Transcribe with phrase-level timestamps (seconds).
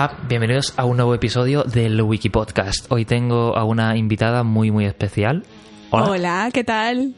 [0.00, 2.90] Hola, bienvenidos a un nuevo episodio del Wiki Podcast.
[2.90, 5.44] Hoy tengo a una invitada muy muy especial.
[5.90, 7.12] Hola, ¿qué tal?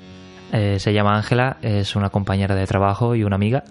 [0.52, 3.62] Eh, se llama Ángela, es una compañera de trabajo y una amiga.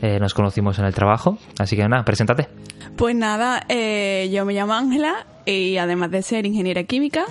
[0.00, 2.48] Eh, nos conocimos en el trabajo, así que nada, preséntate.
[2.96, 7.26] Pues nada, eh, yo me llamo Ángela y además de ser ingeniera química,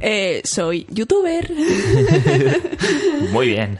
[0.00, 1.50] eh, soy youtuber.
[3.32, 3.78] Muy bien.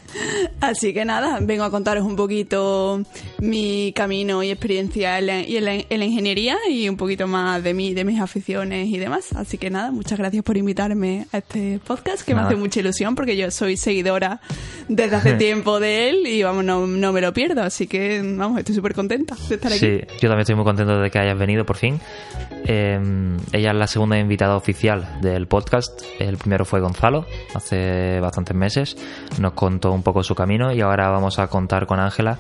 [0.61, 3.03] Así que nada, vengo a contaros un poquito
[3.41, 7.63] mi camino y experiencia en la, en la- en la ingeniería y un poquito más
[7.63, 9.33] de mí, de mis aficiones y demás.
[9.35, 12.49] Así que nada, muchas gracias por invitarme a este podcast que Nada.
[12.49, 14.41] me hace mucha ilusión porque yo soy seguidora
[14.89, 17.63] desde hace tiempo de él y vamos, no, no me lo pierdo.
[17.63, 19.79] Así que vamos, estoy súper contenta de estar aquí.
[19.81, 22.01] Sí, yo también estoy muy contento de que hayas venido por fin.
[22.67, 22.99] Eh,
[23.53, 26.04] ella es la segunda invitada oficial del podcast.
[26.19, 28.97] El primero fue Gonzalo, hace bastantes meses.
[29.41, 32.39] Nos contó un poco su camino y ahora vamos a contar con Ángela,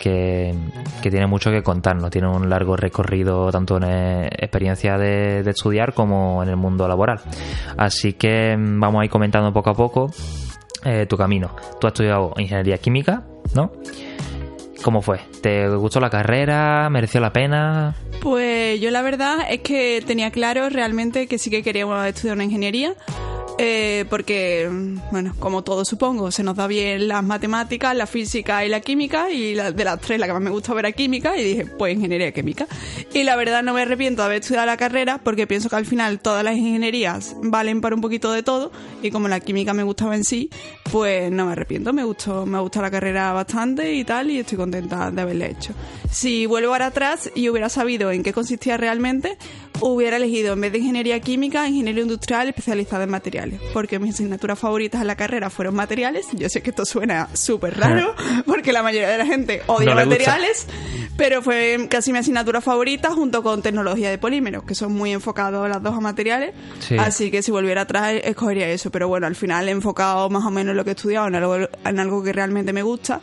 [0.00, 0.54] que,
[1.02, 2.10] que tiene mucho que contarnos.
[2.10, 6.86] Tiene un largo recorrido tanto en eh, experiencia de, de estudiar como en el mundo
[6.86, 7.20] laboral.
[7.76, 10.10] Así que mm, vamos a ir comentando poco a poco
[10.84, 11.54] eh, tu camino.
[11.80, 13.72] Tú has estudiado ingeniería química, ¿no?
[14.84, 15.18] ¿Cómo fue?
[15.40, 16.90] ¿Te gustó la carrera?
[16.90, 17.94] ¿Mereció la pena?
[18.20, 22.44] Pues yo la verdad es que tenía claro realmente que sí que queríamos estudiar una
[22.44, 22.92] ingeniería.
[23.58, 24.68] Eh, porque,
[25.12, 29.30] bueno, como todos supongo, se nos da bien las matemáticas, la física y la química,
[29.30, 31.94] y la- de las tres la que más me gustaba era química, y dije, pues
[31.94, 32.66] ingeniería química.
[33.12, 35.86] Y la verdad no me arrepiento de haber estudiado la carrera, porque pienso que al
[35.86, 39.84] final todas las ingenierías valen para un poquito de todo, y como la química me
[39.84, 40.50] gustaba en sí,
[40.90, 44.58] pues no me arrepiento, me gustó, me gusta la carrera bastante y tal, y estoy
[44.58, 45.72] contenta de haberla hecho.
[46.10, 49.36] Si vuelvo ahora atrás y hubiera sabido en qué consistía realmente,
[49.80, 54.58] hubiera elegido en vez de ingeniería química, ingeniería industrial especializada en materiales, porque mis asignaturas
[54.58, 56.26] favoritas en la carrera fueron materiales.
[56.32, 58.14] Yo sé que esto suena súper raro,
[58.46, 60.06] porque la mayoría de la gente odia No gusta.
[60.06, 60.66] materiales,
[61.16, 65.68] pero fue casi mi asignatura favorita junto con tecnología de polímeros, que son muy enfocados
[65.68, 66.54] las dos a materiales.
[66.80, 66.96] Sí.
[66.98, 70.50] Así que si volviera atrás escogería eso, pero bueno, al final he enfocado más o
[70.50, 73.20] menos en lo que he estudiado, en algo, en algo que realmente me gusta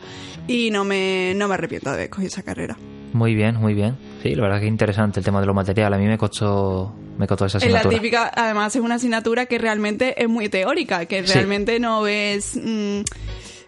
[0.48, 2.78] y no me, no me arrepiento de haber escogido esa carrera.
[3.14, 3.98] Muy bien, muy bien.
[4.22, 5.98] Sí, la verdad que es interesante el tema de los materiales.
[5.98, 7.96] A mí me costó, me costó esa Es la asignatura.
[7.98, 11.34] típica, además es una asignatura que realmente es muy teórica, que Sí.
[11.34, 12.60] realmente no ves...
[12.62, 13.02] mm,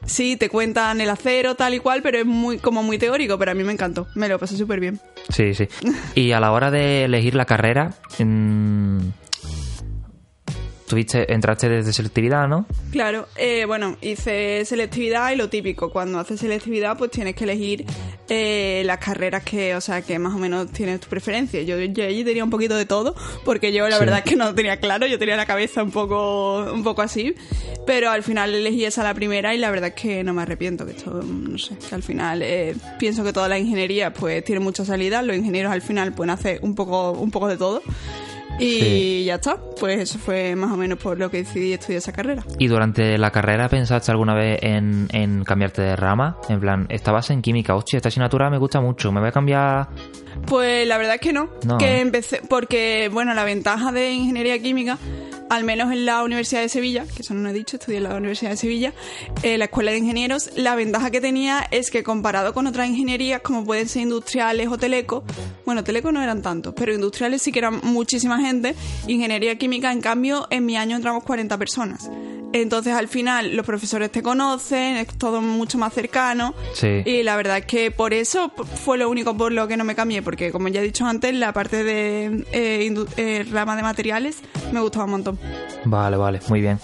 [0.06, 3.52] sí, te cuentan el acero tal y cual, pero es muy como muy teórico, pero
[3.52, 5.00] a mí me encantó, me lo pasé súper bien.
[5.30, 5.68] Sí, sí.
[6.14, 9.00] Y a la hora de elegir la carrera, mm,
[10.88, 12.66] tuviste, entraste desde selectividad, ¿no?
[12.92, 17.86] Claro, eh, bueno, hice selectividad y lo típico, cuando haces selectividad pues tienes que elegir
[18.30, 21.62] eh, las carreras que, o sea, que más o menos tienes tu preferencia.
[21.64, 24.00] Yo, yo allí tenía un poquito de todo, porque yo la Sí.
[24.00, 27.02] verdad es que no lo tenía claro, yo tenía la cabeza un poco, un poco
[27.02, 27.36] así,
[27.86, 30.86] pero al final elegí esa la primera y la verdad es que no me arrepiento,
[30.86, 34.60] que esto, no sé, que al final eh, pienso que toda la ingeniería pues tiene
[34.62, 37.82] mucha salida, los ingenieros al final pueden hacer un poco, un poco de todo.
[38.60, 39.24] Y Sí.
[39.26, 42.44] ya está, pues eso fue más o menos por lo que decidí estudiar esa carrera.
[42.60, 46.38] ¿Y durante la carrera pensaste alguna vez en, en cambiarte de rama?
[46.50, 49.88] En plan, estabas en química, hostia, esta asignatura me gusta mucho, me voy a cambiar...
[50.48, 51.50] Pues la verdad es que no.
[51.66, 52.00] No, que ¿eh?
[52.00, 54.98] empecé, porque, bueno, la ventaja de ingeniería química,
[55.50, 58.04] al menos en la Universidad de Sevilla, que eso no lo he dicho, estudié en
[58.04, 58.94] la Universidad de Sevilla,
[59.44, 63.42] eh, la Escuela de Ingenieros, la ventaja que tenía es que comparado con otras ingenierías,
[63.42, 65.24] como pueden ser industriales o teleco,
[65.66, 68.76] bueno, teleco no eran tantos, pero industriales sí que eran muchísima gente,
[69.08, 72.10] ingeniería química, en cambio, en mi año entramos 40 personas.
[72.54, 76.54] Entonces, al final, los profesores te conocen, es todo mucho más cercano.
[76.74, 77.02] Sí.
[77.04, 78.52] Y la verdad es que por eso
[78.86, 81.34] fue lo único por lo que no me cambié, porque como ya he dicho antes,
[81.34, 84.38] la parte de eh, eh, rama de materiales
[84.72, 85.40] me gustaba un montón.
[85.86, 86.80] Vale, vale, muy bien.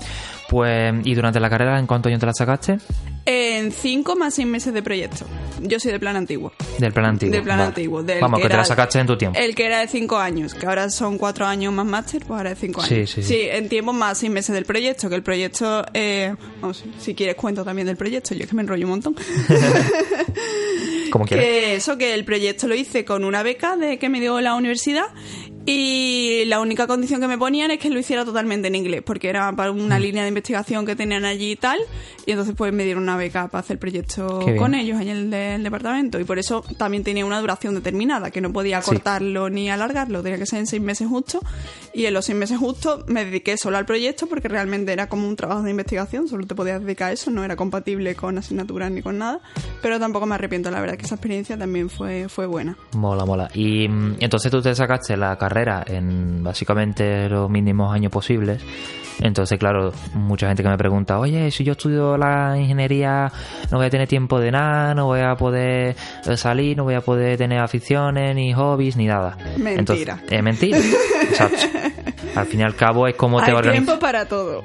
[0.49, 2.77] Pues, ¿y durante la carrera en cuántos años te la sacaste?
[3.25, 5.25] En cinco más seis meses de proyecto.
[5.61, 6.51] Yo soy de plan antiguo.
[6.79, 7.35] Del plan antiguo.
[7.35, 7.67] De plan vale.
[7.67, 8.01] antiguo.
[8.01, 9.37] del Vamos, que, te la sacaste en tu tiempo.
[9.37, 12.51] El que era de cinco años, que ahora son cuatro años más máster, pues ahora
[12.53, 13.09] es cinco Sí, años.
[13.11, 13.37] sí, sí.
[13.51, 17.63] en tiempo más seis meses del proyecto, que el proyecto, eh, vamos, si quieres cuento
[17.63, 19.15] también del proyecto, yo es que me enrollo un montón.
[21.11, 21.45] Como quieras.
[21.45, 24.55] Que eso, que el proyecto lo hice con una beca de que me dio la
[24.55, 25.05] universidad
[25.71, 29.29] y la única condición que me ponían es que lo hiciera totalmente en inglés, porque
[29.29, 30.01] era para una Mm.
[30.01, 31.77] línea de investigación que tenían allí y tal,
[32.25, 35.29] y entonces pues me dieron una beca para hacer el proyecto con ellos en el,
[35.29, 38.89] del departamento, y por eso también tenía una duración determinada, que no podía Sí.
[38.91, 41.39] cortarlo ni alargarlo, tenía que ser en seis meses justo,
[41.93, 45.27] y en los seis meses justos me dediqué solo al proyecto, porque realmente era como
[45.27, 48.89] un trabajo de investigación, solo te podías dedicar a eso, no era compatible con asignaturas
[48.91, 49.39] ni con nada,
[49.81, 52.75] pero tampoco me arrepiento, la verdad que esa experiencia también fue, fue buena.
[52.95, 53.49] Mola, mola.
[53.53, 58.61] Y mm, entonces tú te sacaste la carrera en básicamente los mínimos años posibles.
[59.21, 63.29] Entonces, claro, mucha gente que me pregunta, oye, si yo estudio la ingeniería,
[63.69, 65.95] no voy a tener tiempo de nada, no voy a poder
[66.25, 69.37] eh, salir, no voy a poder tener aficiones, ni hobbies, ni nada.
[69.57, 70.19] Mentira.
[70.29, 70.77] Es mentira.
[71.21, 71.57] Exacto.
[72.35, 73.85] Al fin y al cabo es como te Hay organizas.
[73.85, 74.63] tiempo para todo.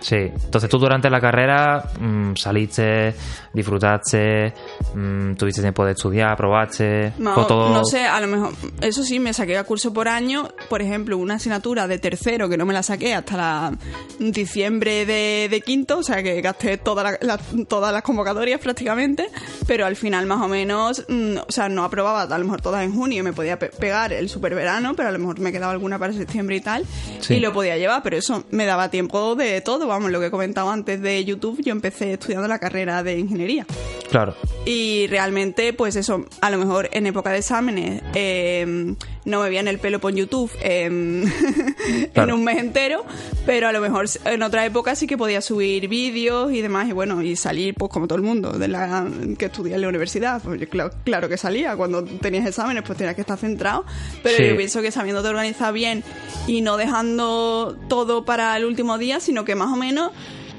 [0.00, 3.14] Sí, entonces tú durante la carrera mm, saliste,
[3.54, 4.52] disfrutaste,
[4.94, 9.02] mm, tuviste tiempo de estudiar, probaste, No, fue todo- no sé, a lo mejor, eso
[9.02, 12.66] sí, me saqué a curso por año, por ejemplo, una asignatura de tercero que no
[12.66, 13.72] me la saqué hasta la
[14.18, 17.38] diciembre de, de quinto, o sea que gasté toda la- la-
[17.68, 19.28] todas las convocatorias prácticamente,
[19.66, 22.84] pero al final más o menos, mm, o sea, no aprobaba a lo mejor todas
[22.84, 25.72] en junio, me podía pe- pegar el super verano, pero a lo mejor me quedaba
[25.72, 26.84] alguna para septiembre y tal,
[27.20, 27.34] Sí.
[27.34, 30.30] y lo podía llevar, pero eso me daba tiempo de todo, vamos, lo que he
[30.30, 33.66] comentado antes de YouTube, yo empecé estudiando la carrera de ingeniería.
[34.10, 34.34] Claro,
[34.64, 38.94] Y realmente, pues eso, a lo mejor en época de exámenes eh,
[39.26, 42.34] no me veían el pelo por YouTube eh, en Claro.
[42.34, 43.04] un mes entero,
[43.44, 46.92] pero a lo mejor en otra época sí que podía subir vídeos y demás, y
[46.92, 49.06] bueno, y salir pues como todo el mundo de la
[49.38, 50.40] que estudia en la universidad.
[50.42, 53.84] Pues yo, claro, claro que salía, cuando tenías exámenes pues tenías que estar centrado,
[54.22, 54.46] pero Sí.
[54.48, 56.02] yo pienso que sabiéndote organizar bien
[56.46, 60.12] y no dejando todo para el último día, sino que más o menos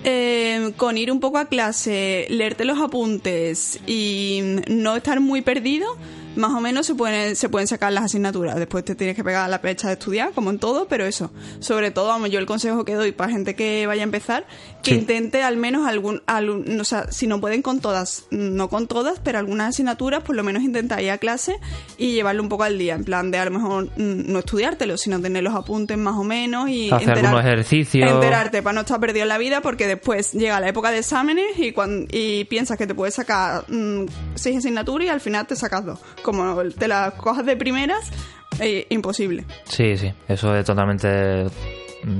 [0.03, 5.87] eh, con ir un poco a clase, leerte los apuntes y no estar muy perdido,
[6.37, 8.55] más o menos se pueden, se pueden sacar las asignaturas.
[8.55, 11.31] Después te tienes que pegar la fecha de estudiar, como en todo, pero eso.
[11.59, 14.45] Sobre todo, vamos, yo el consejo que doy para gente que vaya a empezar,
[14.83, 14.97] que Sí.
[14.99, 19.19] intente al menos algún, algún- o sea, si no pueden con todas, no con todas,
[19.23, 21.57] pero algunas asignaturas, por lo menos intentar ir a clase
[21.97, 22.95] y llevarlo un poco al día.
[22.95, 26.23] En plan de a lo mejor mm, no estudiártelo, sino tener los apuntes más o
[26.23, 28.09] menos y Hacer algunos ejercicios.
[28.11, 31.45] enterarte para no estar perdido en la vida porque después llega la época de exámenes
[31.57, 34.05] y, cuan- y piensas que te puedes sacar mm,
[34.35, 35.99] seis asignaturas y al final te sacas dos.
[36.27, 38.12] Como te las cojas de primeras,
[38.59, 39.45] eh, imposible.
[39.63, 41.45] sí, sí, eso es totalmente,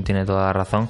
[0.04, 0.88] tiene toda la razón.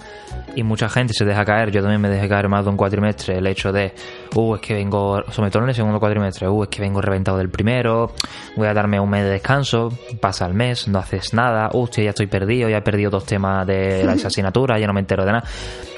[0.54, 3.38] Y mucha gente se deja caer, yo también me dejé caer más de un cuatrimestre,
[3.38, 3.92] el hecho de,
[4.34, 7.38] uh, es que vengo, sobre todo en el segundo cuatrimestre, uh, es que vengo reventado
[7.38, 8.12] del primero,
[8.56, 12.10] voy a darme un mes de descanso, pasa el mes, no haces nada, hostia, ya
[12.10, 15.24] estoy perdido, ya he perdido dos temas de la esa asignatura, ya no me entero
[15.24, 15.44] de nada.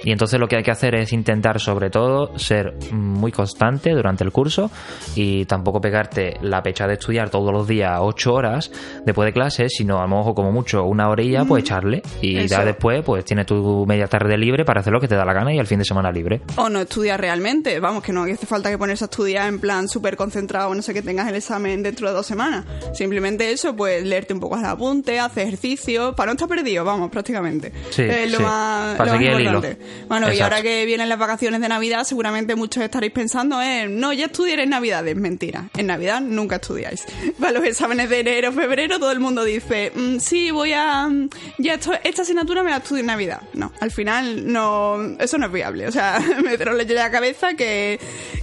[0.03, 4.25] Y entonces lo que hay que hacer es intentar, sobre todo, ser muy constante durante
[4.25, 4.71] el curso
[5.15, 8.71] y tampoco pegarte la pecha de estudiar todos los días ocho horas
[9.05, 12.03] después de clases, sino a lo mejor como mucho una horilla, pues echarle.
[12.23, 12.57] Y Eso.
[12.57, 15.35] ya después, pues tienes tu media tarde libre para hacer lo que te da la
[15.35, 16.41] gana y el fin de semana libre.
[16.57, 17.79] O no estudias realmente.
[17.79, 20.95] Vamos, que no hace falta que ponerse a estudiar en plan súper concentrado, no sé,
[20.95, 22.65] que tengas el examen dentro de dos semanas.
[22.95, 27.11] Simplemente eso, pues leerte un poco el apunte, hacer ejercicio, para no estar perdido, vamos,
[27.11, 27.71] prácticamente.
[27.91, 28.45] Sí, es lo sí.
[28.45, 29.51] más, Para lo más seguir el hilo.
[29.57, 29.85] importante.
[30.09, 34.15] Bueno, y ahora que vienen las vacaciones de Navidad, seguramente muchos estaréis pensando, eh, no,
[34.15, 35.15] ya estudiaré en Navidades.
[35.17, 37.05] Mentira, en Navidad nunca estudiáis.
[37.41, 41.07] Para los exámenes de enero, febrero, todo el mundo dice, "Mm, sí, voy a...
[41.09, 41.29] mm,
[41.59, 43.43] Ya esto, esta asignatura me estudio en Navidad.
[43.55, 45.87] No, al final no, eso no es viable.
[45.89, 47.99] O sea, meteros en la cabeza que,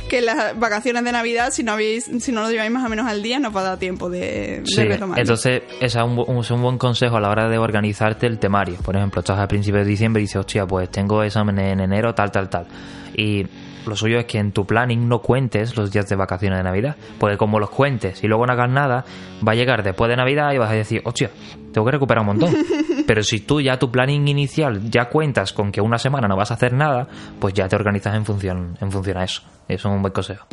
[0.10, 3.08] que las vacaciones de Navidad, si no habéis, si no lo lleváis más o menos
[3.08, 5.22] al día, no os va a dar tiempo de, de Sí, retomarlo.
[5.22, 6.04] entonces ese es
[6.52, 8.76] un, buen consejo a la hora de organizarte el temario.
[8.84, 12.14] Por ejemplo, estás a principios de diciembre y dices, hostia, pues tengo exámenes en enero,
[12.16, 12.68] tal, tal, tal.
[13.16, 13.46] Y
[13.86, 16.96] lo suyo es que en tu planning no cuentes los días de vacaciones de Navidad.
[17.20, 19.06] Porque como los cuentes y luego no hagas nada,
[19.48, 21.32] va a llegar después de Navidad y vas a decir, hostia,
[21.74, 22.54] tengo que recuperar un montón.
[23.08, 26.52] Pero si tú ya tu planning inicial ya cuentas con que una semana no vas
[26.52, 27.08] a hacer nada,
[27.40, 29.42] pues ya te organizas en función, en función a eso.
[29.68, 30.46] Eso es un buen consejo.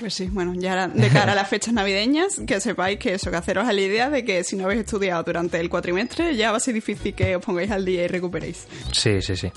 [0.00, 3.36] Pues sí, bueno, ya de cara a las fechas navideñas, que sepáis que eso, que
[3.36, 6.56] haceros a la idea de que si no habéis estudiado durante el cuatrimestre, ya va
[6.56, 8.66] a ser difícil que os pongáis al día y recuperéis.
[8.92, 9.50] Sí, sí, sí.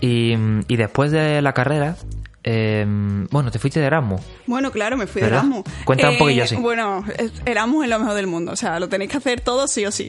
[0.00, 0.32] Y,
[0.68, 1.96] y después de la carrera,
[2.44, 2.84] eh,
[3.30, 4.20] bueno, te fuiste de Erasmus.
[4.46, 5.28] Bueno, claro, me fui de.
[5.28, 5.64] Erasmus.
[5.84, 6.56] Cuenta un poquillo así.
[6.56, 9.68] Bueno, es- Erasmus es lo mejor del mundo, o sea, lo tenéis que hacer todo
[9.68, 10.08] sí o sí.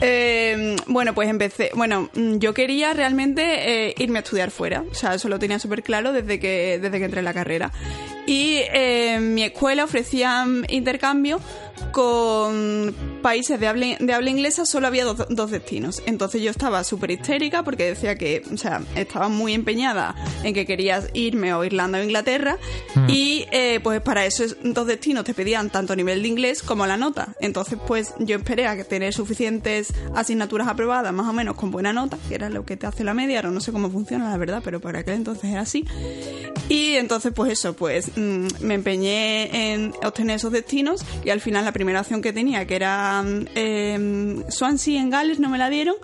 [0.00, 4.94] Eh, bueno, pues empecé, bueno, mm, yo quería realmente eh, irme a estudiar fuera, o
[4.94, 7.70] sea, eso lo tenía súper claro desde que, desde que entré en la carrera.
[8.26, 11.40] Y eh, mi escuela ofrecía mm, intercambio
[11.92, 16.02] con países de habla, de habla inglesa, solo había dos, dos destinos.
[16.06, 20.66] Entonces yo estaba súper histérica porque decía que, o sea, estaba muy empeñada en que
[20.66, 22.58] querías irme o Irlanda o Inglaterra.
[23.08, 26.96] Y eh, pues para esos dos destinos te pedían tanto nivel de inglés como la
[26.96, 27.34] nota.
[27.40, 31.92] Entonces pues yo esperé a que tener suficientes asignaturas aprobadas, más o menos con buena
[31.92, 34.36] nota, que era lo que te hace la media, ahora no sé cómo funciona la
[34.36, 35.84] verdad, pero para aquel entonces era así.
[36.68, 41.64] Y entonces, pues eso, pues mm, me empeñé en obtener esos destinos y al final
[41.64, 45.96] la primera opción que tenía, que era eh, Swansea en Gales, no me la dieron.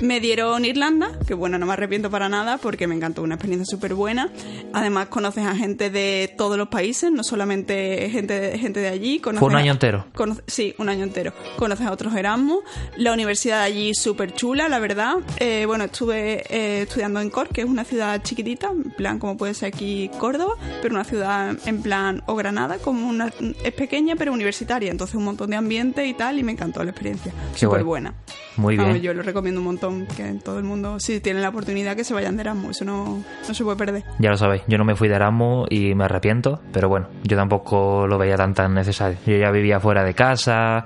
[0.00, 3.66] Me dieron Irlanda, que bueno, no me arrepiento para nada porque me encantó, una experiencia
[3.66, 4.30] súper buena.
[4.72, 9.20] Además, conoces a gente de todos los países, no solamente gente gente de allí.
[9.20, 10.06] Fue un año entero.
[10.46, 11.32] sí, un año entero.
[11.56, 12.62] Conoces a otros Erasmus.
[12.96, 15.16] La universidad de allí súper chula, la verdad.
[15.38, 19.36] Eh, bueno, estuve eh, estudiando en Cork, que es una ciudad chiquitita, en plan como
[19.36, 23.30] puede ser aquí Córdoba, pero una ciudad en plan o Granada, como una
[23.64, 26.90] es pequeña pero universitaria, entonces un montón de ambiente y tal, y me encantó la
[26.90, 27.32] experiencia.
[27.54, 28.14] Súper buena.
[28.56, 29.00] Muy bien.
[29.00, 32.12] yo lo recomiendo un montón, que todo el mundo, si tiene la oportunidad, que se
[32.12, 34.04] vayan de Erasmus, eso no, no se puede perder.
[34.18, 37.36] Ya lo sabéis, yo no me fui de Erasmus y me arrepiento, pero bueno, yo
[37.36, 39.18] tampoco lo veía tan tan necesario.
[39.26, 40.84] Yo ya vivía fuera de casa,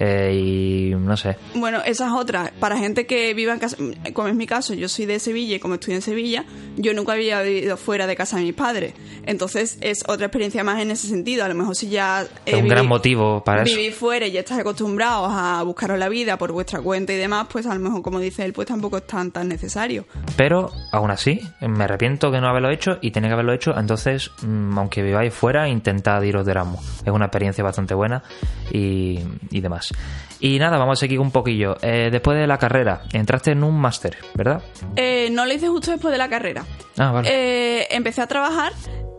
[0.00, 1.36] eh, y no sé.
[1.54, 2.52] Bueno, esa es otra.
[2.60, 3.76] Para gente que viva en casa,
[4.12, 6.44] como es mi caso, yo soy de Sevilla y como estoy en Sevilla,
[6.76, 8.94] yo nunca había vivido fuera de casa de mis padres.
[9.26, 11.44] Entonces es otra experiencia más en ese sentido.
[11.44, 12.26] A lo mejor si ya...
[12.46, 13.74] es un gran motivo para eso.
[13.74, 17.48] Vivir fuera y ya estás acostumbrados a buscaros la vida por vuestra cuenta y demás,
[17.50, 20.06] pues a lo mejor, como dice él, pues tampoco es tan, tan necesario.
[20.36, 23.76] Pero, aún así, me arrepiento de no haberlo hecho y tenía que haberlo hecho.
[23.76, 27.02] Entonces, mm, aunque viváis fuera, intentad iros de Erasmus.
[27.04, 28.22] Es una experiencia bastante buena
[28.70, 29.18] y,
[29.50, 29.87] y demás.
[30.40, 31.76] Y nada, vamos a seguir un poquillo.
[31.82, 34.62] Eh, después de la carrera, entraste en un máster, ¿verdad?
[34.94, 36.64] Eh, no lo hice justo después de la carrera.
[36.96, 37.28] Ah, vale.
[37.30, 38.72] Eh, empecé a trabajar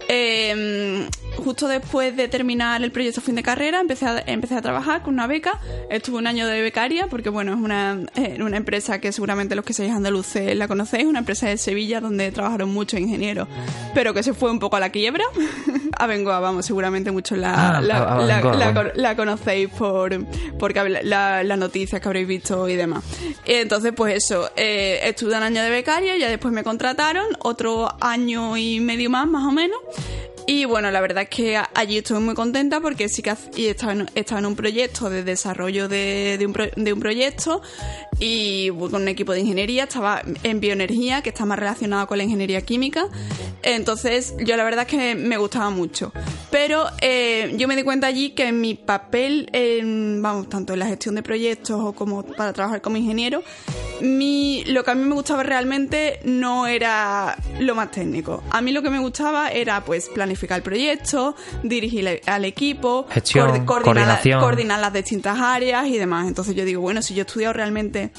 [0.07, 1.07] eh,
[1.41, 5.13] justo después de terminar el proyecto fin de carrera, empecé a, empecé a trabajar con
[5.13, 5.59] una beca.
[5.89, 7.99] Estuve un año de becaria, porque bueno, es una,
[8.39, 12.31] una empresa que seguramente los que seáis andaluces la conocéis, una empresa de Sevilla donde
[12.31, 13.47] trabajaron muchos ingenieros,
[13.93, 15.23] pero que se fue un poco a la quiebra.
[15.97, 20.17] a Bengoa, vamos, seguramente muchos la, Ah, la, la- la- la conocéis por
[20.57, 23.03] porque la- las noticias que habréis visto y demás.
[23.45, 27.89] Y entonces, pues eso, eh, estuve un año de becaria, ya después me contrataron, otro
[27.99, 29.77] año y medio más, más o menos.
[30.49, 33.93] Y bueno, la verdad es que allí estuve muy contenta porque sí que y estaba,
[33.93, 37.61] en, un proyecto de desarrollo de, un, proyecto
[38.19, 42.23] y con un equipo de ingeniería, estaba en bioenergía, que está más relacionado con la
[42.23, 43.09] ingeniería química.
[43.61, 46.11] Entonces, yo la verdad es que me gustaba mucho.
[46.49, 49.51] Pero eh, yo me di cuenta allí que mi papel,
[50.19, 53.43] vamos, tanto en la gestión de proyectos o como para trabajar como ingeniero,
[54.01, 58.43] mi, lo que a mí me gustaba realmente no era lo más técnico.
[58.49, 63.65] A mí lo que me gustaba era pues planificar el proyecto, dirigir al- equipo, Gestión,
[63.65, 64.39] coordinar, coordinación.
[64.41, 66.27] coordinar las distintas áreas y demás.
[66.27, 68.11] Entonces yo digo, bueno, si yo he estudiado realmente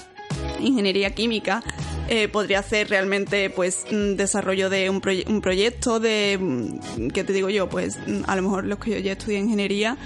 [0.60, 1.62] ingeniería química,
[2.08, 7.24] eh, podría hacer realmente pues mm, desarrollo de un, proye- un proyecto de, mm, ¿qué
[7.24, 7.68] te digo yo?
[7.68, 9.96] Pues mm, a lo mejor los que yo ya estudié ingeniería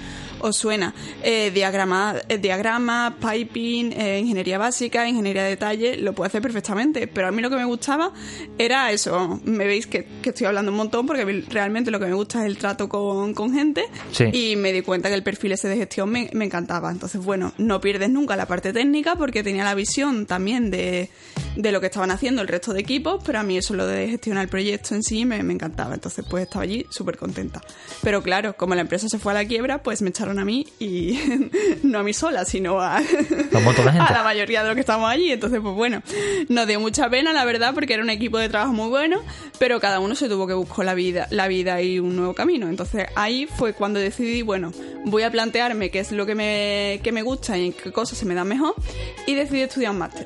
[0.45, 0.93] os suena.
[1.23, 7.07] Eh, diagrama, eh, diagrama, piping, eh, ingeniería básica, ingeniería de detalle, lo puedo hacer perfectamente.
[7.07, 8.13] Pero a mí lo que me gustaba
[8.57, 9.39] era eso.
[9.43, 12.45] Me veis que, que estoy hablando un montón porque realmente lo que me gusta es
[12.45, 13.85] el trato con, con gente.
[14.11, 14.25] Sí.
[14.31, 16.91] Y me di cuenta que el perfil ese de gestión me, me encantaba.
[16.91, 21.09] Entonces, bueno, no pierdes nunca la parte técnica porque tenía la visión también de,
[21.55, 24.09] de lo que estaban haciendo el resto de equipos, pero a mí eso lo de
[24.09, 25.95] gestionar el proyecto en sí me, me encantaba.
[25.95, 27.61] Entonces, pues estaba allí súper contenta.
[28.03, 30.67] Pero claro, como la empresa se fue a la quiebra, pues me echaron a mí
[30.79, 31.19] y
[31.83, 32.97] no a mí sola, sino a,
[33.51, 35.31] a la mayoría de los que estamos allí.
[35.31, 36.01] Entonces, pues bueno,
[36.49, 39.21] nos dio mucha pena, la verdad, porque era un equipo de trabajo muy bueno,
[39.59, 42.67] pero cada uno se tuvo que buscar la vida, la vida y un nuevo camino.
[42.67, 44.71] Entonces, ahí fue cuando decidí, bueno,
[45.05, 48.17] voy a plantearme qué es lo que me, que me gusta y en qué cosas
[48.17, 48.75] se me dan mejor,
[49.27, 50.25] y decidí estudiar un máster.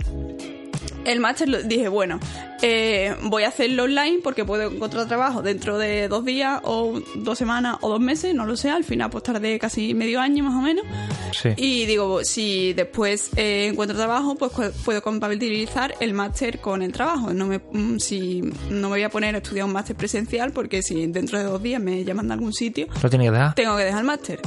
[1.09, 2.19] El máster dije, bueno,
[2.61, 7.35] eh, voy a hacerlo online porque puedo encontrar trabajo dentro de dos días o dos
[7.35, 10.53] semanas o dos meses, no lo sé, al final pues tardé casi medio año más
[10.53, 10.85] o menos.
[11.31, 11.49] Sí.
[11.57, 14.51] Y digo, si después eh, encuentro trabajo, pues
[14.85, 17.33] puedo compatibilizar el máster con el trabajo.
[17.33, 20.83] No me, mm, si, no me voy a poner a estudiar un máster presencial porque
[20.83, 23.55] si dentro de dos días me llaman de algún sitio, Lo tiene que dejar.
[23.55, 24.39] tengo que dejar el máster.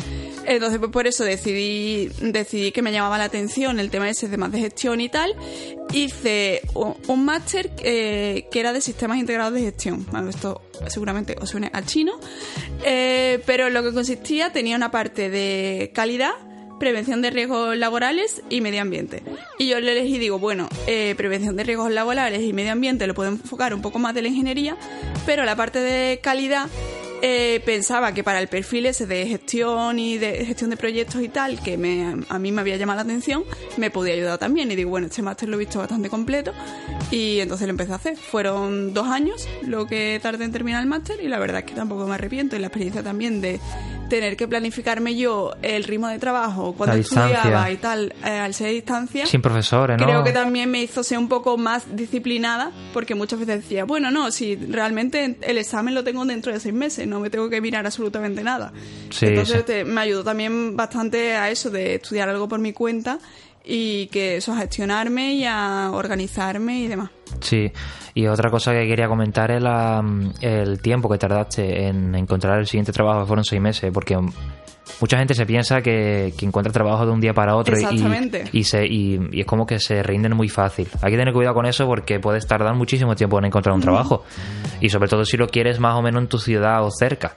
[0.44, 4.36] Entonces, pues por eso decidí, decidí que me llamaba la atención el tema ese de
[4.36, 5.34] más de gestión y tal.
[5.92, 10.06] Hice un, máster eh, que era de sistemas integrados de gestión.
[10.28, 12.12] Esto seguramente os suene al chino.
[12.84, 16.32] Eh, pero lo que consistía tenía una parte de calidad
[16.82, 19.22] prevención de riesgos laborales y medio ambiente.
[19.56, 23.14] Y yo le elegí, digo, bueno, eh, prevención de riesgos laborales y medio ambiente lo
[23.14, 24.76] puedo enfocar un poco más de la ingeniería,
[25.24, 26.66] pero la parte de calidad
[27.24, 31.28] eh, pensaba que para el perfil ese de gestión y de gestión de proyectos y
[31.28, 31.74] tal, que
[32.28, 33.44] a mí me había llamado la atención,
[33.76, 34.72] me podía ayudar también.
[34.72, 36.52] Y digo, bueno, este máster lo he visto bastante completo
[37.12, 38.16] y entonces lo empecé a hacer.
[38.16, 41.74] Fueron dos años lo que tardé en terminar el máster y la verdad es que
[41.74, 42.56] tampoco me arrepiento.
[42.56, 43.60] Y la experiencia también de
[44.12, 48.66] tener que planificarme yo el ritmo de trabajo cuando estudiaba y tal, eh, al ser
[48.66, 50.04] a distancia, Sin profesores, ¿no?
[50.04, 54.10] creo que también me hizo ser un poco más disciplinada, porque muchas veces decía, bueno,
[54.10, 57.62] no, si realmente el examen lo tengo dentro de seis meses, no me tengo que
[57.62, 58.70] mirar absolutamente nada.
[59.08, 59.62] Sí, Entonces sí.
[59.64, 63.18] te- me ayudó también bastante a eso de estudiar algo por mi cuenta
[63.64, 67.10] y que eso, a gestionarme y a organizarme y demás.
[67.40, 67.70] Sí,
[68.14, 72.58] y otra cosa que quería comentar es la, mm, el tiempo que tardaste en encontrar
[72.58, 74.18] el siguiente trabajo, fueron seis meses, porque
[75.02, 77.74] mucha gente se piensa que, que encuentra trabajo de un día para otro
[78.52, 80.88] y- se, y, y es como que se rinden muy fácil.
[81.02, 84.24] Hay que tener cuidado con eso porque puedes tardar muchísimo tiempo en encontrar un trabajo
[84.80, 87.36] y sobre todo si lo quieres más o menos en tu ciudad o cerca.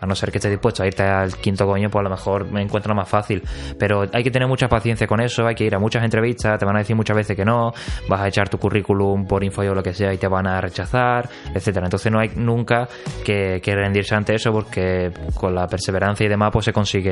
[0.00, 2.50] A no ser que estés dispuesto a irte al quinto coño, pues a lo mejor
[2.52, 3.42] me encuentro más fácil.
[3.78, 6.66] Pero hay que tener mucha paciencia con eso, hay que ir a muchas entrevistas, te
[6.66, 7.72] van a decir muchas veces que no,
[8.06, 10.60] vas a echar tu currículum por info o lo que sea y te van a
[10.60, 11.86] rechazar, etcétera.
[11.86, 12.86] Entonces no hay nunca
[13.24, 17.03] que, que rendirse ante eso porque con la perseverancia y demás pues se consigue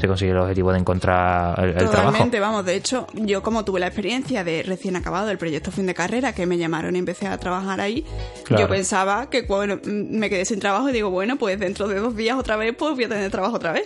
[0.00, 1.92] se consigue el objetivo de encontrar el, el trabajo.
[2.06, 2.64] Totalmente, vamos.
[2.64, 6.32] De hecho, yo como tuve la experiencia de recién acabado el proyecto fin de carrera,
[6.32, 8.04] que me llamaron y empecé a trabajar ahí,
[8.44, 8.62] Claro.
[8.64, 11.96] yo pensaba que bueno, mm, me quedé sin trabajo y digo, bueno, pues dentro de
[12.00, 13.84] dos días otra vez, pues voy a tener trabajo otra vez.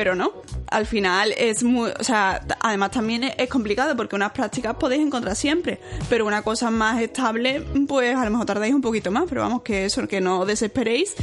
[0.00, 0.32] Pero no,
[0.68, 5.02] al final es muy, o sea, además también es, es complicado porque unas prácticas podéis
[5.02, 5.78] encontrar siempre,
[6.08, 9.60] pero una cosa más estable, pues a lo mejor tardáis un poquito más, pero vamos,
[9.60, 11.14] que eso, que no desesperéis.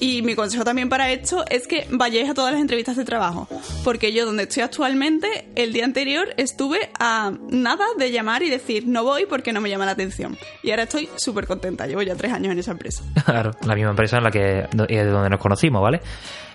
[0.00, 3.48] Y mi consejo también para esto es que vayáis a todas las entrevistas de trabajo,
[3.82, 8.86] porque yo donde estoy actualmente, el día anterior estuve a nada de llamar y decir
[8.86, 10.36] no voy porque no me llama la atención.
[10.62, 13.02] Y ahora estoy súper contenta, llevo ya tres años en esa empresa.
[13.24, 16.00] Claro, la misma empresa en la que de donde nos conocimos, ¿vale?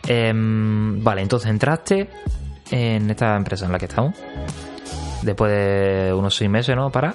[0.07, 2.09] Em, vale, entonces entraste
[2.71, 4.15] en esta empresa en la que estamos.
[5.21, 6.89] Después de unos seis meses, ¿no?
[6.91, 7.13] Para.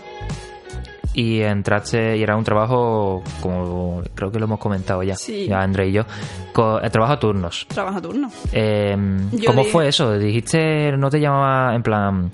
[1.15, 5.47] Y entraste y era un trabajo, como creo que lo hemos comentado ya, Sí.
[5.49, 6.03] ya André y yo,
[6.53, 7.67] co- el trabajo a turnos.
[7.69, 8.31] Trabajo a turno.
[8.53, 10.19] Em, ¿Cómo fue eso?
[10.19, 12.31] Dijiste, no te llamaba en plan,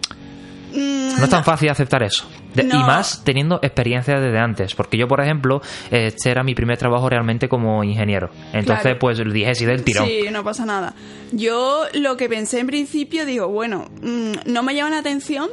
[1.18, 2.26] no es tan fácil aceptar eso.
[2.54, 2.76] De- No.
[2.80, 4.74] Y más teniendo experiencia desde antes.
[4.74, 8.30] Porque yo, por ejemplo, este era mi primer trabajo realmente como ingeniero.
[8.52, 8.98] Entonces, Claro.
[8.98, 10.06] pues dije sí del tirón.
[10.06, 10.94] Sí, no pasa nada.
[11.32, 15.48] Yo lo que pensé en principio, digo, bueno, mm, no me llama la atención.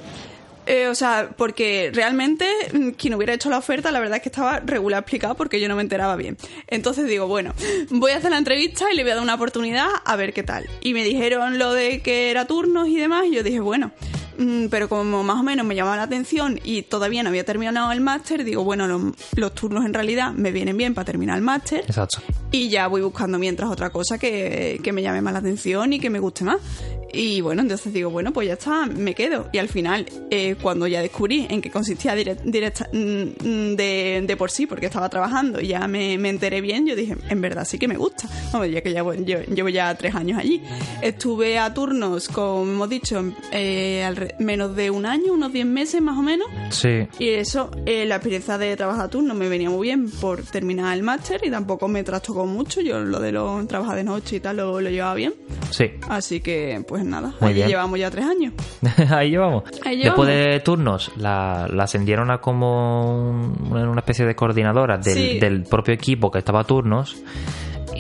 [0.72, 4.30] eh, o sea, porque realmente mm, quien hubiera hecho la oferta, la verdad es que
[4.30, 6.38] estaba regular explicado porque yo no me enteraba bien.
[6.68, 7.56] Entonces digo, bueno,
[7.90, 10.44] voy a hacer la entrevista y le voy a dar una oportunidad a ver qué
[10.44, 10.68] tal.
[10.82, 13.90] Y me dijeron lo de que era turnos y demás, y yo dije, bueno,
[14.29, 14.29] mm,
[14.70, 18.02] pero como más o menos me llamaba la atención y todavía no había terminado el
[18.02, 19.02] máster, digo, bueno, los,
[19.36, 21.82] los turnos en realidad me vienen bien para terminar el máster.
[21.88, 22.20] Exacto.
[22.52, 26.00] Y ya voy buscando mientras otra cosa que, que me llame más la atención y
[26.00, 26.58] que me guste más.
[27.12, 29.50] Y bueno, entonces digo, bueno, pues ya está, me quedo.
[29.52, 34.24] Y al final, eh, cuando ya descubrí en qué consistía direct- directa, mm, mm, de,
[34.28, 37.42] de por sí, porque estaba trabajando y ya me, me enteré bien, yo dije, en
[37.42, 38.30] verdad sí que me gusta.
[38.54, 40.62] Vamos, ya que ya voy- yo- llevo ya tres años allí.
[41.02, 44.04] Estuve a turnos, como hemos dicho, eh,
[44.40, 46.48] menos de un año, unos diez meses más o menos.
[46.70, 47.08] Sí.
[47.20, 50.96] Y eso, eh, la experiencia de trabajar a turno me venía muy bien por terminar
[50.96, 52.82] el máster y tampoco me trastocó mucho.
[52.82, 55.34] Yo lo de los trabajar de noche y tal lo, lo llevaba bien.
[55.72, 55.92] Sí.
[56.10, 57.68] Así que, pues nada, Muy bien.
[57.68, 58.54] llevamos ya tres años.
[59.12, 59.64] Ahí llevamos.
[59.86, 60.28] Ahí llevamos.
[60.28, 65.40] Después de turnos, la, la ascendieron a como un- una especie de coordinadora del, Sí.
[65.40, 67.16] del propio equipo que estaba a turnos.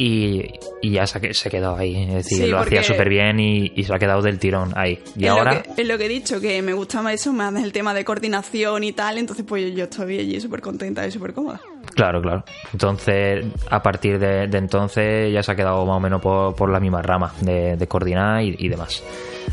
[0.01, 2.03] Y, y ya se, se quedó ahí.
[2.03, 4.97] Es decir, Sí, lo hacía súper bien y, y se ha quedado del tirón ahí.
[5.17, 5.55] Y es, ahora.
[5.55, 7.93] lo que, es lo que he dicho, que me gusta más eso, más el tema
[7.93, 9.17] de coordinación y tal.
[9.17, 11.59] Entonces, pues yo estoy allí súper contenta y súper cómoda.
[11.95, 12.45] Claro, claro.
[12.71, 16.71] Entonces, a partir de, de entonces ya se ha quedado más o menos por, por
[16.71, 19.03] la misma rama de, de coordinar y, y demás.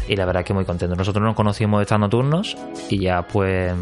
[0.06, 0.94] Y la verdad es que muy contento.
[0.94, 2.56] Nosotros nos conocimos estando turnos
[2.88, 3.74] y ya pues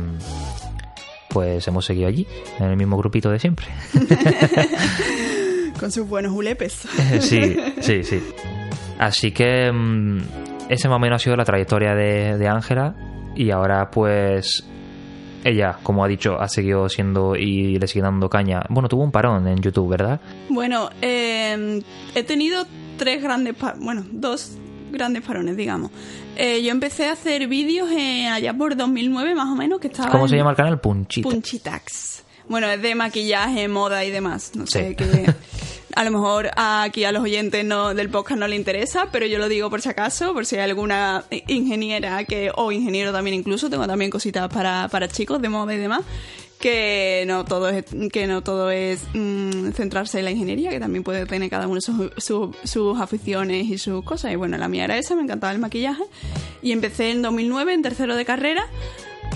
[1.29, 2.27] pues hemos seguido allí,
[2.61, 3.67] en el mismo grupito de siempre.
[5.79, 6.73] Con sus buenos ulepes.
[7.21, 8.23] sí, sí, sí.
[8.99, 10.19] Así que mm,
[10.69, 12.95] ese más o menos ha sido la trayectoria de Ángela
[13.37, 14.65] y ahora pues
[15.45, 18.63] ella, como ha dicho, ha seguido siendo y le sigue dando caña.
[18.71, 20.21] Bueno, tuvo un parón en YouTube, ¿verdad?
[20.49, 21.83] Bueno, eh,
[22.15, 24.53] he tenido tres grandes, bueno, dos
[24.91, 25.91] grandes parones, digamos.
[26.37, 30.09] Eh, yo empecé a hacer vídeos eh, allá por 2009 más o menos, que estaba
[30.11, 30.81] ¿Cómo se llama el canal?
[30.81, 31.29] Punchita.
[31.29, 32.23] Punchitax.
[32.49, 34.53] Bueno, es de maquillaje, moda y demás.
[34.55, 34.95] No sé Sí.
[34.97, 35.35] qué.
[35.95, 39.39] A lo mejor aquí a los oyentes no, del podcast no le interesa, pero yo
[39.39, 43.71] lo digo por si acaso, por si hay alguna ingeniera que o ingeniero también incluso,
[43.71, 46.03] tengo también cositas para, para chicos de moda y demás,
[46.59, 51.05] que no todo es, que no todo es mm, centrarse en la ingeniería, que también
[51.05, 54.33] puede tener cada uno sus, sus, aficiones y sus cosas.
[54.33, 56.05] Y bueno, la mía era esa, me encantaba el maquillaje.
[56.63, 58.67] Y empecé en 2009, en tercero de carrera,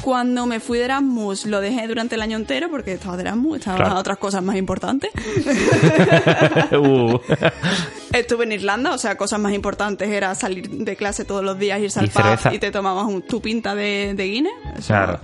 [0.08, 3.58] Cuando me fui de Erasmus lo dejé durante el año entero porque estaba de Erasmus,
[3.58, 3.96] estaba Claro.
[3.96, 5.10] otras cosas más importantes.
[6.72, 7.18] Uh,
[8.12, 11.78] Estuve en Irlanda, o sea, cosas más importantes era salir de clase todos los días,
[11.80, 14.86] irse al pub y te tomabas un- tu pinta de, de Guinness.
[14.86, 15.20] Claro.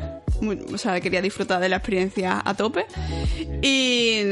[0.50, 2.86] O sea, quería disfrutar de la experiencia a tope.
[3.62, 4.22] Y,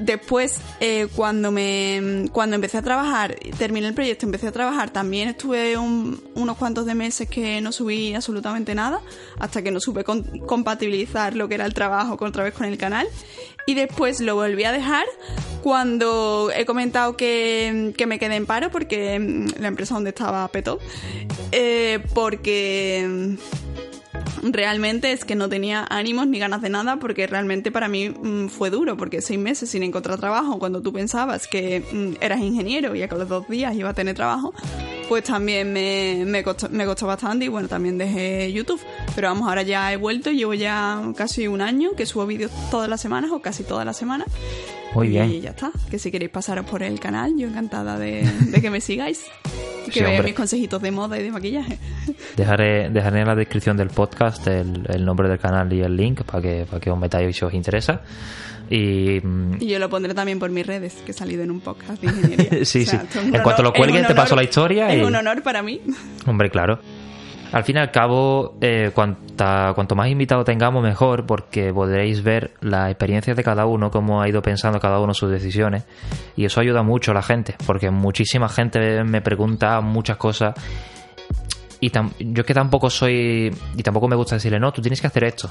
[0.00, 5.28] después, eh, cuando me cuando empecé a trabajar, terminé el proyecto, empecé a trabajar, también
[5.28, 9.00] estuve un- unos cuantos de meses que no subí absolutamente nada,
[9.38, 12.76] hasta que no supe compatibilizar lo que era el trabajo con, otra vez con el
[12.78, 13.06] canal.
[13.66, 15.06] Y después lo volví a dejar
[15.62, 20.46] cuando he comentado que, que me quedé en paro porque mm, la empresa donde estaba
[20.48, 20.78] petó.
[21.52, 23.36] Eh, porque
[24.42, 28.48] realmente es que no tenía ánimos ni ganas de nada porque realmente para mí mm,
[28.48, 32.94] fue duro porque seis meses sin encontrar trabajo cuando tú pensabas que mm, eras ingeniero
[32.94, 34.52] y a los dos días iba a tener trabajo
[35.08, 38.80] pues también me, me, costó, me costó bastante y bueno también dejé YouTube.
[39.14, 42.88] Pero vamos ahora ya he vuelto llevo ya casi un año que subo vídeos todas
[42.88, 44.28] las semanas o casi todas las semanas
[44.94, 45.40] Muy y bien.
[45.42, 48.80] ya está que si queréis pasaros por el canal yo encantada de, de que me
[48.80, 49.24] sigáis
[49.86, 51.78] que Sí, veáis mis consejitos de moda y de maquillaje
[52.36, 56.22] Dejaré, dejaré en la descripción del podcast el, el nombre del canal y el link
[56.22, 58.02] para que, para que os metáis si os interesa.
[58.70, 61.60] Y mm, Y yo lo pondré también por mis redes, que he salido en un
[61.60, 62.64] podcast de ingeniería.
[62.64, 62.96] Sí, sí.
[63.14, 65.80] En cuanto lo un te paso la historia Es y- un honor para mí.
[66.26, 66.80] Hombre, claro.
[67.54, 72.50] Al fin y al cabo, eh, cuanta, cuanto más invitados tengamos, mejor, porque podréis ver
[72.60, 75.84] las experiencias de cada uno, cómo ha ido pensando cada uno sus decisiones.
[76.34, 80.56] Y eso ayuda mucho a la gente, porque muchísima gente me pregunta muchas cosas.
[81.84, 83.50] Y tam- yo es que tampoco soy.
[83.76, 85.50] Y tampoco me gusta decirle, no, tú tienes que hacer esto.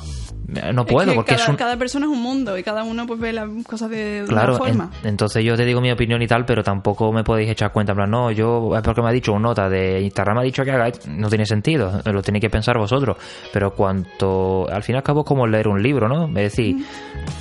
[0.74, 1.56] No puedo, Es que porque cada, es un.
[1.56, 4.56] cada persona es un mundo y cada uno pues ve las cosas de, de Claro,
[4.56, 4.90] una forma.
[5.04, 7.92] en- entonces yo te digo mi opinión y tal, pero tampoco me podéis echar cuenta,
[7.92, 10.44] en plan, no, yo es porque me ha dicho un nota de Instagram me ha
[10.46, 13.18] dicho que haga, no tiene sentido, lo tenéis que pensar vosotros,
[13.52, 16.28] pero cuanto, al fin y al cabo es como leer un libro, ¿no?
[16.28, 16.78] Es decir,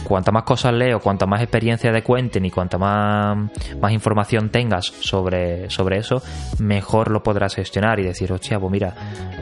[0.04, 3.50] cuanta más cosas leo, cuanta más experiencia te cuenten y cuanta más,
[3.80, 6.22] más información tengas sobre, sobre eso,
[6.58, 8.81] mejor lo podrás gestionar y decir, hostia, pues mira,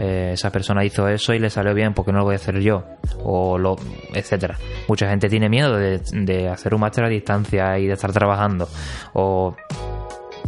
[0.01, 2.61] eh, esa persona hizo eso y le salió bien, porque no lo voy a hacer
[2.61, 2.85] yo?
[3.25, 3.77] O lo,
[4.15, 4.57] etcétera.
[4.89, 8.69] Mucha gente tiene miedo de, de hacer un máster a distancia y de estar trabajando.
[9.13, 9.57] O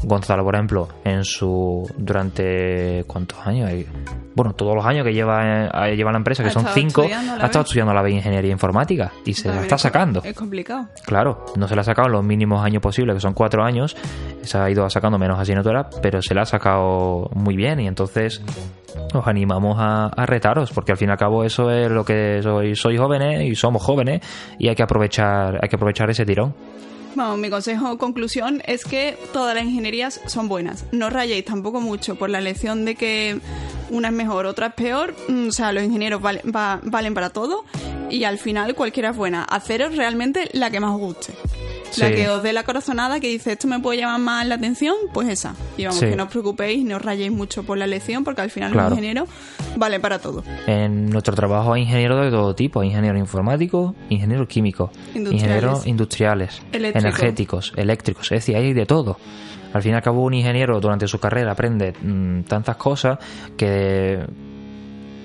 [0.04, 3.86] Gonzalo, por ejemplo, en su durante cuántos años, Eh,
[4.34, 7.46] bueno, todos los años que lleva eh, lleva la empresa, que Ha son cinco, ha
[7.46, 10.22] estado estudiando la ingeniería informática y se la está es- sacando.
[10.24, 10.88] Es complicado.
[11.04, 13.94] Claro, no se la ha sacado en los mínimos años posibles, que son cuatro años.
[14.42, 18.42] Se ha ido sacando menos asignaturas, pero se la ha sacado muy bien y entonces
[19.14, 22.40] os animamos a, a retaros, porque al fin y al cabo eso es lo que
[22.42, 24.20] sois, sois jóvenes y somos jóvenes
[24.58, 26.54] y hay que aprovechar, hay que aprovechar ese tirón.
[27.14, 30.84] Mi consejo, conclusión, es que todas las ingenierías son buenas.
[30.92, 33.38] No rayéis tampoco mucho por la elección de que
[33.90, 35.14] una es mejor, otra es peor.
[35.28, 37.64] Mm, O sea, los ingenieros vale- va- valen para todo
[38.10, 39.44] y al final cualquiera es buena.
[39.44, 41.34] Haceros realmente la que más os guste.
[41.98, 42.14] La Sí.
[42.14, 45.28] que os dé la corazonada, que dice esto me puede llamar más la atención, pues
[45.28, 45.54] esa.
[45.76, 46.06] Y vamos, Sí.
[46.06, 48.90] que no os preocupéis, no os rayéis mucho por la elección, porque al final Claro.
[48.90, 49.28] los ingenieros
[49.76, 50.42] valen para todo.
[50.66, 55.32] En nuestro trabajo hay ingenieros de todo tipo, hay ingenieros informáticos, ingenieros químicos, Industriales.
[55.42, 56.98] ingenieros industriales, Eléctrico.
[57.08, 59.18] energéticos, eléctricos, es decir, hay de todo.
[59.72, 63.18] Al fin y al cabo un ingeniero durante su carrera aprende mm, tantas cosas
[63.56, 64.18] que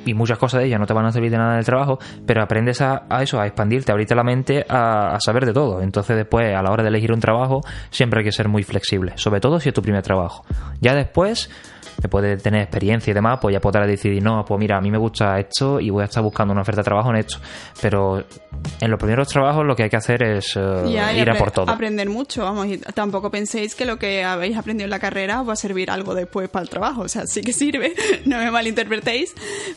[0.08, 2.00] y muchas cosas de ellas no te van a servir de nada en el trabajo,
[2.26, 5.82] pero aprendes a, eso, a expandirte, a abrirte la mente, a saber de todo.
[5.82, 9.14] Entonces después, a la hora de elegir un trabajo, siempre hay que ser muy flexible,
[9.16, 10.46] sobre todo si es tu primer trabajo.
[10.82, 11.50] Ya después,
[12.02, 14.92] después de tener experiencia y demás, pues ya podrás decidir, no, pues mira, a mí
[14.92, 17.38] me gusta esto y voy a estar buscando una oferta de trabajo en esto.
[17.82, 18.24] Pero
[18.82, 21.52] en los primeros trabajos lo que hay que hacer es eh, Ya, ir a por
[21.52, 21.70] todo.
[21.72, 25.50] Aprender mucho, vamos, y tampoco penséis que lo que habéis aprendido en la carrera os
[25.50, 27.02] va a servir algo después para el trabajo.
[27.02, 27.94] O sea, sí que sirve,
[28.26, 29.34] no me malinterpretéis,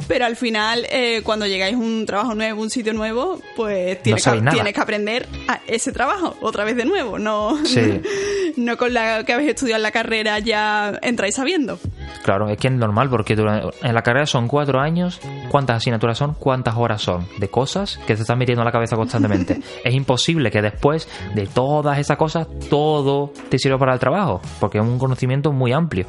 [0.09, 4.25] pero al final, eh, cuando llegáis a un trabajo nuevo, un sitio nuevo, pues tienes,
[4.25, 4.53] que, nada.
[4.53, 7.19] tienes que aprender a ese trabajo otra vez de nuevo.
[7.19, 8.01] No, Sí.
[8.57, 11.79] no con la que habéis estudiado en la carrera ya entráis sabiendo.
[12.25, 15.21] Claro, es que es normal porque durante- en la carrera son cuatro años.
[15.51, 16.35] ¿Cuántas asignaturas son?
[16.35, 17.27] ¿Cuántas horas son?
[17.39, 19.61] De cosas que te están metiendo en la cabeza constantemente.
[19.85, 24.79] es imposible que después de todas esas cosas todo te sirva para el trabajo porque
[24.79, 26.07] es un conocimiento muy amplio.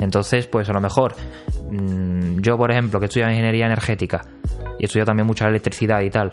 [0.00, 1.14] Entonces, pues a lo mejor
[1.70, 4.24] mm, yo, por ejemplo, que estudio ingeniería energética
[4.78, 6.30] y estudio también mucha electricidad y tal,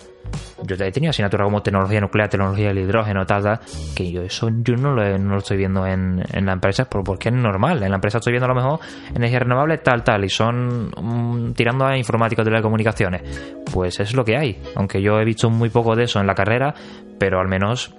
[0.64, 3.60] yo he tenido asignaturas como tecnología nuclear, tecnología del hidrógeno, tal, tal,
[3.96, 6.86] que yo eso yo no lo, he- no lo estoy viendo en, en la empresa
[6.86, 7.82] por- porque es normal.
[7.84, 8.80] En la empresa estoy viendo a lo mejor
[9.14, 13.22] energía renovable, tal, tal, y son mm, tirando a informáticos de telecomunicaciones.
[13.74, 14.62] Pues es lo que hay.
[14.76, 16.74] Aunque yo he visto muy poco de eso en la carrera,
[17.20, 17.94] pero al menos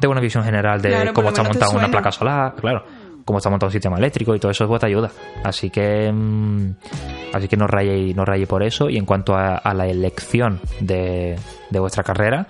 [0.00, 2.84] tengo una visión general de Claro, cómo está montada una placa solar, claro.
[3.24, 5.10] Cómo está montado el sistema eléctrico y todo eso pues te ayuda.
[5.44, 6.70] Así que mm,
[7.32, 8.88] así que no rayéis, no rayéis por eso.
[8.88, 11.36] Y en cuanto a, a la elección de,
[11.70, 12.46] de vuestra carrera,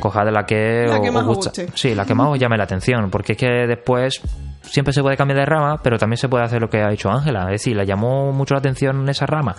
[0.00, 1.62] cojad la que, La os, que más os os gusta.
[1.62, 1.68] guste.
[1.78, 3.10] Sí, la que más os llame la atención.
[3.10, 4.20] Porque es que después
[4.62, 7.10] siempre se puede cambiar de rama, pero también se puede hacer lo que ha dicho
[7.10, 7.44] Ángela.
[7.44, 9.54] Es decir, le llamó mucho la atención esa rama.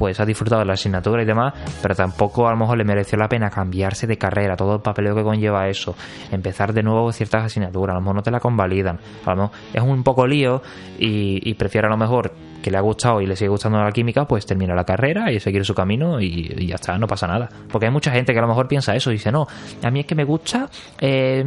[0.00, 3.18] Pues ha disfrutado de la asignatura y demás, pero tampoco a lo mejor le mereció
[3.18, 5.94] la pena cambiarse de carrera, todo el papeleo que conlleva eso,
[6.30, 9.56] empezar de nuevo ciertas asignaturas, a lo mejor no te la convalidan, a lo mejor
[9.74, 10.62] es un poco lío
[10.98, 12.32] y, y prefiere a lo mejor
[12.62, 15.38] que le ha gustado y le sigue gustando la química, pues termina la carrera y
[15.38, 17.50] seguir su camino y, y ya está, no pasa nada.
[17.70, 19.46] Porque hay mucha gente que a lo mejor piensa eso y dice, no,
[19.82, 21.44] a mí es que me gusta eh,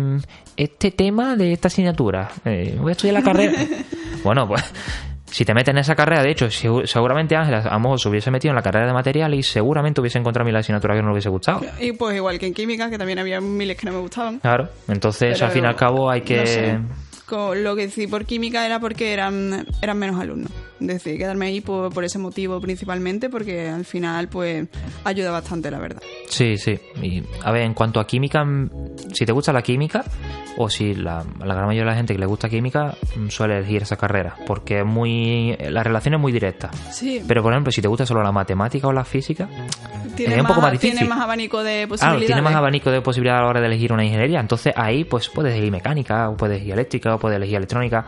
[0.55, 3.53] este tema de esta asignatura, eh, voy a estudiar la carrera.
[4.23, 4.63] bueno, pues
[5.33, 8.29] si te metes en esa carrera, de hecho, seguramente Ángela a lo mejor se hubiese
[8.29, 11.01] metido en la carrera de material y seguramente hubiese encontrado a mí la asignatura que
[11.01, 11.61] no le hubiese gustado.
[11.79, 14.37] Y pues igual que en química, que también había miles que no me gustaban.
[14.37, 16.37] Claro, entonces Pero, al fin y al cabo hay que...
[16.37, 16.79] no sé,
[17.25, 20.51] con lo que decidí por química era porque eran, eran menos alumnos.
[20.85, 24.67] Decidí quedarme ahí por, por ese motivo principalmente, porque al final pues
[25.03, 26.01] ayuda bastante, la verdad.
[26.29, 26.79] Sí, sí.
[27.01, 28.69] Y, a ver, en cuanto a química, mm,
[29.13, 30.03] si te gusta la química,
[30.57, 33.57] o si la, la gran mayoría de la gente que le gusta química mm, suele
[33.57, 36.69] elegir esa carrera, porque es muy la relación es muy directa.
[36.91, 39.47] Sí, Pero por ejemplo, si te gusta solo la matemática o la física,
[40.15, 41.09] tiene, es un poco más tiene difícil.
[41.09, 42.25] más abanico de claro, posibilidades.
[42.27, 44.39] tiene más abanico de posibilidades a la hora de elegir una ingeniería.
[44.39, 48.05] Entonces ahí pues puedes elegir mecánica, o puedes elegir eléctrica, o puedes elegir electrónica.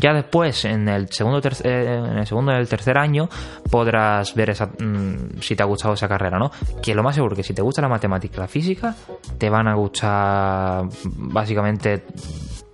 [0.00, 3.28] Ya después, en el segundo, terc- eh, en el segundo y el tercer año,
[3.70, 6.50] podrás ver esa, mm, si te ha gustado esa carrera, ¿no?
[6.82, 8.94] Que lo más seguro que si te gusta la matemática y la física,
[9.38, 12.04] te van a gustar básicamente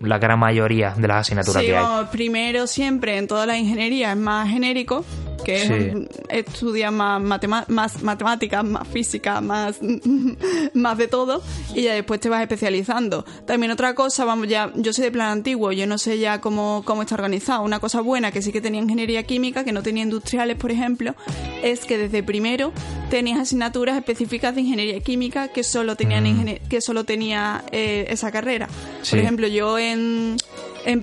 [0.00, 2.04] la gran mayoría de las asignaturas Sí, que hay.
[2.12, 5.04] primero siempre en toda la ingeniería es más genérico,
[5.44, 5.72] que es Sí.
[5.72, 9.78] un- estudia más, matema- más matemáticas, más física, más,
[10.74, 11.42] más de todo,
[11.74, 13.24] y ya después te vas especializando.
[13.46, 16.82] También otra cosa, vamos, ya, yo soy de plan antiguo, yo no sé ya cómo,
[16.84, 17.62] cómo está organizado.
[17.62, 21.14] Una cosa buena que sí que tenía ingeniería química, que no tenía industriales, por ejemplo,
[21.62, 22.72] es que desde primero
[23.10, 28.32] tenías asignaturas específicas de ingeniería química que solo tenían ingenie- que solo tenía eh, esa
[28.32, 28.68] carrera.
[29.02, 29.10] Sí.
[29.10, 30.36] Por ejemplo, yo en, en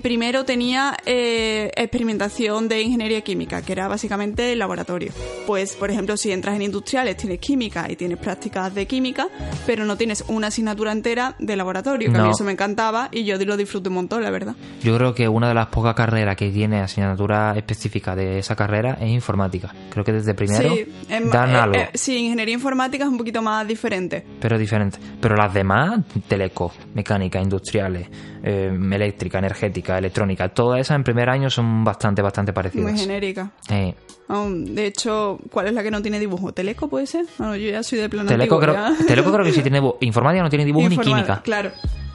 [0.02, 5.12] primero tenía eh, experimentación de ingeniería química, que era básicamente el laboratorio.
[5.46, 9.28] Pues, por ejemplo, si entras en industriales, tienes química y tienes prácticas de química,
[9.66, 13.24] pero no tienes una asignatura entera de laboratorio, que a mí eso me encantaba y
[13.24, 14.54] yo lo disfruto un montón, la verdad.
[14.82, 18.96] Yo creo que una de las pocas carreras que tiene asignatura específica de esa carrera
[19.00, 19.74] es informática.
[19.90, 21.76] Creo que desde primero sí, ma- dan eh, algo.
[21.76, 24.24] eh, sí, ingeniería informática es un poquito más diferente.
[24.40, 24.98] pero diferente.
[25.20, 28.08] Pero las demás, teleco, mecánica, industriales,
[28.42, 33.00] eléctrica, energética, electrónica, todas esas en primer año son bastante, bastante Muy parecidas.
[33.00, 33.50] genérica.
[33.70, 33.94] Eh,
[34.28, 36.52] Aún, de hecho, ¿cuál es la que no tiene dibujo?
[36.52, 37.26] ¿Teleco puede ser?
[37.38, 39.98] Bueno, yo ya soy de plano teleco, antiguo, creo, teleco creo que sí tiene dibujo.
[40.00, 41.42] Informática no tiene dibujo ni química.
[41.42, 41.70] Claro.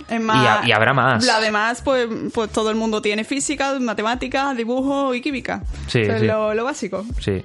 [0.09, 1.23] Es Y, más, ha- y habrá más.
[1.25, 5.61] La demás, pues, pues todo el mundo tiene física, matemáticas, dibujo y química.
[5.87, 6.25] Sí, Eso es sí.
[6.27, 7.05] Lo, lo básico.
[7.19, 7.43] Sí.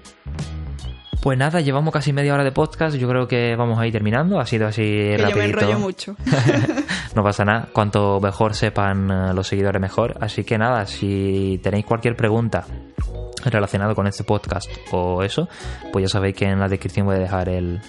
[1.20, 2.96] Pues nada, llevamos casi media hora de podcast.
[2.96, 4.40] Yo creo que vamos a ir terminando.
[4.40, 5.42] Ha sido así Que yo me rapidito.
[5.60, 6.16] enrollo mucho.
[7.14, 7.68] no pasa nada.
[7.72, 10.16] Cuanto mejor sepan eh, los seguidores, mejor.
[10.20, 12.64] Así que nada, si tenéis cualquier pregunta
[13.44, 15.48] relacionada con este podcast o eso,
[15.92, 17.80] pues ya sabéis que en la descripción voy a dejar el,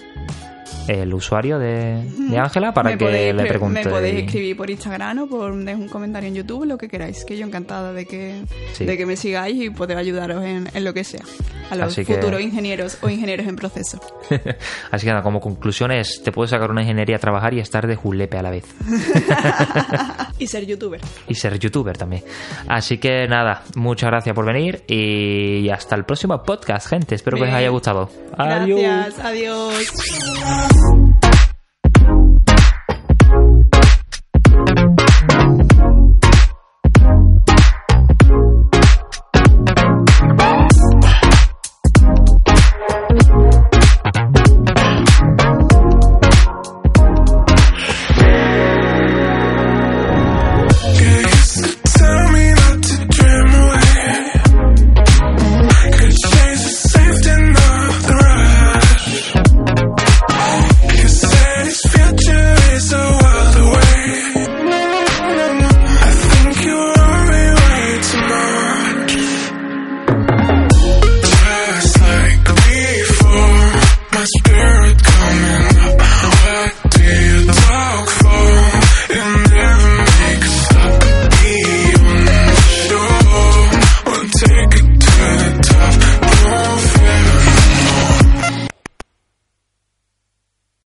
[0.88, 3.84] el usuario de de Ángela para que podéis, le pre- pregunte.
[3.84, 7.24] Me podéis escribir por Instagram o por dejar un comentario en YouTube, lo que queráis.
[7.24, 8.84] Que yo encantada de que, Sí.
[8.84, 11.22] de que me sigáis y poder ayudaros en, en lo que sea.
[11.70, 14.00] A los Así que- futuros ingenieros o ingenieros en proceso.
[14.90, 17.86] Así que nada, como conclusión es, te puedes sacar una ingeniería a trabajar y estar
[17.86, 18.64] de julepe a la vez.
[20.38, 21.00] y ser youtuber.
[21.28, 22.22] y ser youtuber también.
[22.68, 27.14] Así que nada, muchas gracias por venir y hasta el próximo podcast, gente.
[27.14, 28.10] Espero que os haya gustado.
[28.36, 29.14] Adiós.
[29.18, 30.75] Gracias.
[30.76, 31.15] Adiós.